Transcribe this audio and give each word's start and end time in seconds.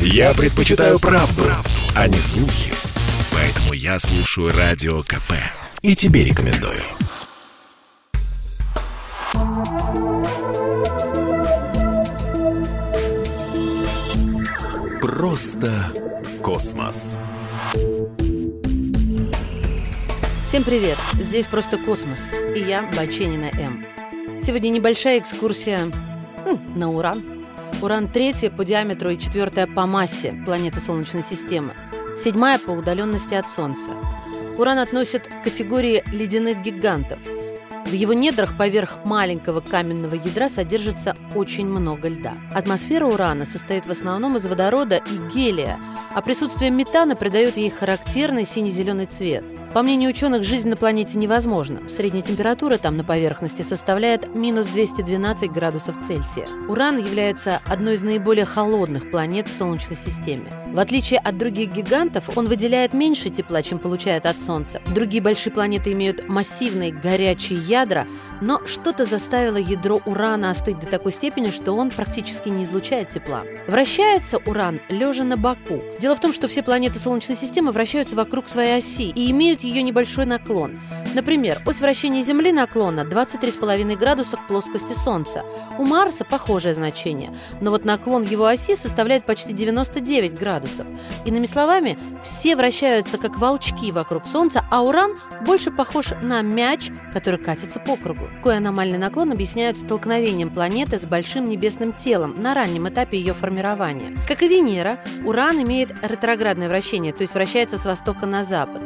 Я 0.00 0.34
предпочитаю 0.34 0.98
правду, 0.98 1.42
правду, 1.42 1.70
а 1.94 2.08
не 2.08 2.18
слухи. 2.18 2.72
Поэтому 3.32 3.72
я 3.72 3.98
слушаю 3.98 4.52
Радио 4.56 5.02
КП. 5.02 5.32
И 5.82 5.94
тебе 5.94 6.24
рекомендую. 6.24 6.82
Просто 15.00 15.72
космос. 16.42 17.18
Всем 20.46 20.64
привет! 20.64 20.98
Здесь 21.14 21.46
просто 21.46 21.78
космос. 21.78 22.30
И 22.54 22.60
я, 22.60 22.82
Баченина 22.96 23.50
М. 23.58 23.84
Сегодня 24.40 24.70
небольшая 24.70 25.18
экскурсия 25.18 25.90
на 26.74 26.90
Уран. 26.90 27.35
Уран 27.82 28.08
третья 28.08 28.50
по 28.50 28.64
диаметру 28.64 29.10
и 29.10 29.18
четвертая 29.18 29.66
по 29.66 29.86
массе 29.86 30.32
планеты 30.44 30.80
Солнечной 30.80 31.22
системы. 31.22 31.74
Седьмая 32.16 32.58
по 32.58 32.70
удаленности 32.70 33.34
от 33.34 33.46
Солнца. 33.46 33.90
Уран 34.56 34.78
относит 34.78 35.26
к 35.26 35.44
категории 35.44 36.02
ледяных 36.10 36.62
гигантов. 36.62 37.18
В 37.84 37.92
его 37.92 38.14
недрах 38.14 38.56
поверх 38.56 39.04
маленького 39.04 39.60
каменного 39.60 40.14
ядра 40.14 40.48
содержится 40.48 41.16
очень 41.34 41.66
много 41.66 42.08
льда. 42.08 42.34
Атмосфера 42.52 43.06
Урана 43.06 43.46
состоит 43.46 43.86
в 43.86 43.90
основном 43.90 44.36
из 44.36 44.46
водорода 44.46 44.96
и 44.96 45.34
гелия, 45.34 45.78
а 46.14 46.22
присутствие 46.22 46.70
метана 46.70 47.14
придает 47.14 47.56
ей 47.56 47.70
характерный 47.70 48.44
сине-зеленый 48.44 49.06
цвет– 49.06 49.44
по 49.76 49.82
мнению 49.82 50.08
ученых, 50.08 50.42
жизнь 50.42 50.70
на 50.70 50.76
планете 50.76 51.18
невозможна. 51.18 51.86
Средняя 51.86 52.22
температура 52.22 52.78
там 52.78 52.96
на 52.96 53.04
поверхности 53.04 53.60
составляет 53.60 54.34
минус 54.34 54.68
212 54.68 55.52
градусов 55.52 55.98
Цельсия. 55.98 56.48
Уран 56.66 56.96
является 56.96 57.60
одной 57.66 57.96
из 57.96 58.02
наиболее 58.02 58.46
холодных 58.46 59.10
планет 59.10 59.50
в 59.50 59.54
Солнечной 59.54 59.98
системе. 59.98 60.50
В 60.76 60.78
отличие 60.78 61.20
от 61.20 61.36
других 61.36 61.72
гигантов, 61.72 62.36
он 62.36 62.46
выделяет 62.46 62.94
меньше 62.94 63.30
тепла, 63.30 63.62
чем 63.62 63.78
получает 63.78 64.24
от 64.26 64.38
Солнца. 64.38 64.80
Другие 64.94 65.22
большие 65.22 65.52
планеты 65.52 65.92
имеют 65.92 66.28
массивные 66.28 66.90
горячие 66.90 67.58
ядра, 67.58 68.06
но 68.40 68.60
что-то 68.66 69.04
заставило 69.04 69.56
ядро 69.56 70.00
Урана 70.04 70.50
остыть 70.50 70.78
до 70.78 70.86
такой 70.86 71.12
степени, 71.12 71.50
что 71.50 71.72
он 71.72 71.90
практически 71.90 72.48
не 72.48 72.64
излучает 72.64 73.10
тепла. 73.10 73.44
Вращается 73.66 74.38
Уран 74.38 74.80
лежа 74.88 75.24
на 75.24 75.36
боку. 75.36 75.82
Дело 76.00 76.16
в 76.16 76.20
том, 76.20 76.32
что 76.32 76.48
все 76.48 76.62
планеты 76.62 76.98
Солнечной 76.98 77.36
системы 77.36 77.72
вращаются 77.72 78.16
вокруг 78.16 78.48
своей 78.48 78.78
оси 78.78 79.10
и 79.10 79.30
имеют 79.30 79.65
ее 79.66 79.82
небольшой 79.82 80.26
наклон. 80.26 80.78
Например, 81.14 81.62
ось 81.64 81.80
вращения 81.80 82.22
Земли 82.22 82.52
наклона 82.52 83.00
23,5 83.00 83.96
градуса 83.96 84.36
к 84.36 84.46
плоскости 84.46 84.92
Солнца. 84.92 85.44
У 85.78 85.84
Марса 85.84 86.24
похожее 86.24 86.74
значение, 86.74 87.34
но 87.62 87.70
вот 87.70 87.86
наклон 87.86 88.22
его 88.22 88.44
оси 88.44 88.74
составляет 88.74 89.24
почти 89.24 89.54
99 89.54 90.38
градусов. 90.38 90.86
Иными 91.24 91.46
словами, 91.46 91.98
все 92.22 92.54
вращаются 92.54 93.16
как 93.16 93.38
волчки 93.38 93.92
вокруг 93.92 94.26
Солнца, 94.26 94.66
а 94.70 94.82
Уран 94.82 95.16
больше 95.46 95.70
похож 95.70 96.12
на 96.20 96.42
мяч, 96.42 96.90
который 97.14 97.42
катится 97.42 97.80
по 97.80 97.96
кругу. 97.96 98.28
Кой 98.42 98.58
аномальный 98.58 98.98
наклон 98.98 99.32
объясняют 99.32 99.78
столкновением 99.78 100.50
планеты 100.50 100.98
с 100.98 101.06
большим 101.06 101.48
небесным 101.48 101.94
телом 101.94 102.42
на 102.42 102.52
раннем 102.52 102.90
этапе 102.90 103.18
ее 103.18 103.32
формирования. 103.32 104.14
Как 104.28 104.42
и 104.42 104.48
Венера, 104.48 104.98
Уран 105.24 105.62
имеет 105.62 105.92
ретроградное 106.02 106.68
вращение, 106.68 107.14
то 107.14 107.22
есть 107.22 107.32
вращается 107.32 107.78
с 107.78 107.86
востока 107.86 108.26
на 108.26 108.44
запад. 108.44 108.82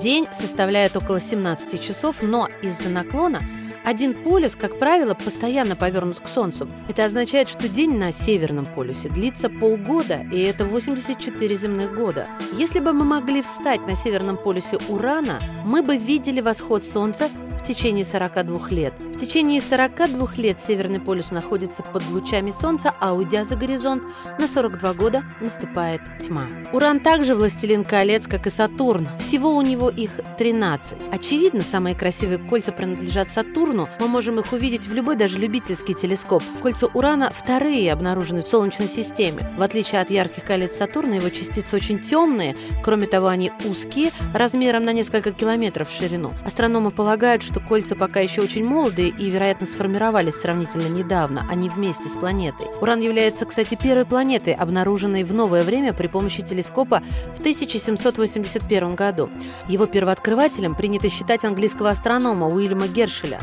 День 0.00 0.26
составляет 0.32 0.96
около 0.96 1.20
17 1.20 1.78
часов, 1.82 2.22
но 2.22 2.48
из-за 2.62 2.88
наклона 2.88 3.42
один 3.84 4.14
полюс, 4.22 4.56
как 4.56 4.78
правило, 4.78 5.14
постоянно 5.14 5.76
повернут 5.76 6.20
к 6.20 6.28
Солнцу. 6.28 6.68
Это 6.88 7.04
означает, 7.04 7.48
что 7.48 7.68
день 7.68 7.96
на 7.96 8.12
Северном 8.12 8.66
полюсе 8.66 9.08
длится 9.08 9.48
полгода, 9.48 10.26
и 10.32 10.40
это 10.40 10.64
84 10.64 11.56
земных 11.56 11.94
года. 11.94 12.26
Если 12.52 12.80
бы 12.80 12.92
мы 12.92 13.04
могли 13.04 13.42
встать 13.42 13.86
на 13.86 13.96
Северном 13.96 14.36
полюсе 14.36 14.78
Урана, 14.88 15.40
мы 15.64 15.82
бы 15.82 15.96
видели 15.96 16.40
восход 16.40 16.84
Солнца 16.84 17.30
в 17.60 17.62
течение 17.62 18.04
42 18.04 18.70
лет. 18.70 18.94
В 18.98 19.18
течение 19.18 19.60
42 19.60 20.28
лет 20.36 20.60
Северный 20.62 21.00
полюс 21.00 21.30
находится 21.30 21.82
под 21.82 22.08
лучами 22.08 22.52
Солнца, 22.52 22.94
а 23.00 23.14
уйдя 23.14 23.44
за 23.44 23.56
горизонт, 23.56 24.02
на 24.38 24.48
42 24.48 24.94
года 24.94 25.24
наступает 25.40 26.00
тьма. 26.22 26.46
Уран 26.72 27.00
также 27.00 27.34
властелин 27.34 27.84
колец, 27.84 28.26
как 28.26 28.46
и 28.46 28.50
Сатурн. 28.50 29.08
Всего 29.18 29.54
у 29.54 29.60
него 29.60 29.90
их 29.90 30.20
13. 30.38 30.98
Очевидно, 31.12 31.60
самые 31.60 31.94
красивые 31.94 32.38
кольца 32.38 32.72
принадлежат 32.72 33.28
Сатурну. 33.28 33.69
Мы 33.70 34.08
можем 34.08 34.40
их 34.40 34.52
увидеть 34.52 34.86
в 34.86 34.94
любой, 34.94 35.16
даже 35.16 35.38
любительский 35.38 35.94
телескоп. 35.94 36.42
Кольца 36.60 36.88
Урана 36.88 37.30
вторые 37.32 37.92
обнаружены 37.92 38.42
в 38.42 38.48
Солнечной 38.48 38.88
системе. 38.88 39.48
В 39.56 39.62
отличие 39.62 40.00
от 40.00 40.10
ярких 40.10 40.44
колец 40.44 40.76
Сатурна, 40.76 41.16
его 41.16 41.28
частицы 41.28 41.76
очень 41.76 42.00
темные. 42.00 42.56
Кроме 42.82 43.06
того, 43.06 43.28
они 43.28 43.52
узкие, 43.64 44.10
размером 44.34 44.84
на 44.84 44.92
несколько 44.92 45.32
километров 45.32 45.88
в 45.88 45.96
ширину. 45.96 46.32
Астрономы 46.44 46.90
полагают, 46.90 47.42
что 47.42 47.60
кольца 47.60 47.94
пока 47.94 48.20
еще 48.20 48.40
очень 48.40 48.64
молодые 48.64 49.10
и, 49.10 49.30
вероятно, 49.30 49.66
сформировались 49.66 50.34
сравнительно 50.34 50.88
недавно, 50.88 51.46
а 51.48 51.54
не 51.54 51.68
вместе 51.68 52.08
с 52.08 52.16
планетой. 52.16 52.66
Уран 52.80 53.00
является, 53.00 53.46
кстати, 53.46 53.76
первой 53.80 54.04
планетой, 54.04 54.54
обнаруженной 54.54 55.22
в 55.22 55.32
новое 55.32 55.62
время 55.62 55.92
при 55.92 56.08
помощи 56.08 56.42
телескопа 56.42 57.02
в 57.34 57.38
1781 57.38 58.94
году. 58.96 59.30
Его 59.68 59.86
первооткрывателем 59.86 60.74
принято 60.74 61.08
считать 61.08 61.44
английского 61.44 61.90
астронома 61.90 62.48
Уильяма 62.48 62.88
Гершеля. 62.88 63.38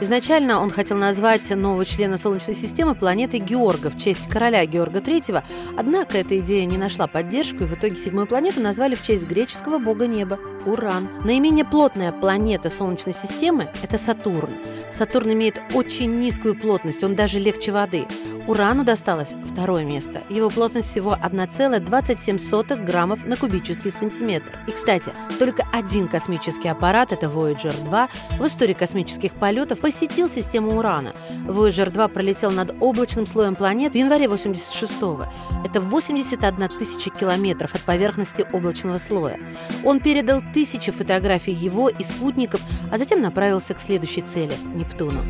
Изначально 0.00 0.60
он 0.60 0.70
хотел 0.70 0.96
назвать 0.96 1.48
нового 1.54 1.84
члена 1.84 2.18
Солнечной 2.18 2.54
системы 2.54 2.94
планетой 2.94 3.40
Георга 3.40 3.90
в 3.90 3.98
честь 3.98 4.28
короля 4.28 4.64
Георга 4.66 4.98
III, 4.98 5.42
однако 5.76 6.18
эта 6.18 6.38
идея 6.40 6.64
не 6.64 6.78
нашла 6.78 7.06
поддержку, 7.06 7.64
и 7.64 7.66
в 7.66 7.74
итоге 7.74 7.96
седьмую 7.96 8.26
планету 8.26 8.60
назвали 8.60 8.94
в 8.94 9.02
честь 9.02 9.26
греческого 9.26 9.78
бога 9.78 10.06
неба– 10.06 10.38
Уран. 10.66 11.08
Наименее 11.24 11.64
плотная 11.64 12.12
планета 12.12 12.70
Солнечной 12.70 13.14
системы– 13.14 13.68
это 13.82 13.98
Сатурн. 13.98 14.54
Сатурн 14.90 15.32
имеет 15.32 15.60
очень 15.74 16.18
низкую 16.18 16.58
плотность, 16.58 17.02
он 17.04 17.14
даже 17.14 17.38
легче 17.38 17.72
воды. 17.72 18.06
Урану 18.46 18.84
досталось 18.84 19.34
второе 19.46 19.84
место. 19.84 20.22
Его 20.28 20.50
плотность 20.50 20.88
всего 20.88 21.14
1,27 21.14 22.84
граммов 22.84 23.24
на 23.24 23.36
кубический 23.36 23.90
сантиметр. 23.90 24.58
И, 24.66 24.72
кстати, 24.72 25.12
только 25.38 25.64
один 25.72 26.08
космический 26.08 26.68
аппарат, 26.68 27.12
это 27.12 27.26
Voyager 27.26 27.74
2, 27.84 28.08
в 28.38 28.46
истории 28.46 28.72
космических 28.72 29.34
полетов 29.34 29.80
посетил 29.80 30.28
систему 30.28 30.76
Урана. 30.76 31.12
Voyager 31.46 31.90
2 31.90 32.08
пролетел 32.08 32.50
над 32.50 32.74
облачным 32.80 33.26
слоем 33.26 33.54
планет 33.54 33.92
в 33.92 33.96
январе 33.96 34.24
86-го. 34.24 35.26
Это 35.64 35.80
81 35.80 36.68
тысяча 36.70 37.10
километров 37.10 37.74
от 37.74 37.82
поверхности 37.82 38.44
облачного 38.52 38.98
слоя. 38.98 39.38
Он 39.84 40.00
передал 40.00 40.42
тысячи 40.52 40.92
фотографий 40.92 41.52
его 41.52 41.88
и 41.88 42.02
спутников, 42.02 42.60
а 42.90 42.98
затем 42.98 43.20
направился 43.20 43.74
к 43.74 43.80
следующей 43.80 44.22
цели– 44.22 44.54
Нептуну. 44.74 45.20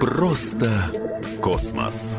Просто 0.00 0.70
космос. 1.40 2.16